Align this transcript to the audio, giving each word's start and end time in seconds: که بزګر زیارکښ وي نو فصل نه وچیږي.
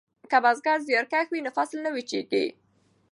که 0.31 0.37
بزګر 0.43 0.77
زیارکښ 0.87 1.27
وي 1.29 1.39
نو 1.45 1.51
فصل 1.57 1.77
نه 1.85 1.89
وچیږي. 1.95 2.45